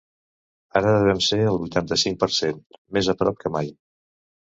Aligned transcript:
Ara 0.79 0.93
devem 0.93 1.19
ser 1.25 1.37
al 1.49 1.59
vuitanta-cinc 1.63 2.17
per 2.23 2.29
cent, 2.37 2.57
més 2.99 3.11
a 3.13 3.15
prop 3.21 3.39
que 3.45 3.53
mai. 3.57 3.71